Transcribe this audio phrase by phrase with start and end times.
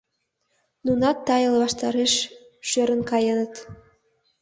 [0.85, 2.13] Нунат тайыл ваштареш
[2.69, 3.53] шӧрын каеныт.